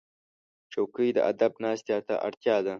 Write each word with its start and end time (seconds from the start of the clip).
چوکۍ 0.71 1.09
د 1.15 1.19
ادب 1.31 1.51
ناستې 1.63 1.97
ته 2.07 2.15
اړتیا 2.27 2.55
ده. 2.65 2.69